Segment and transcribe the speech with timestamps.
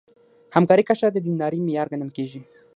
[0.55, 2.41] همکارۍ کچه د دیندارۍ معیار ګڼل کېږي.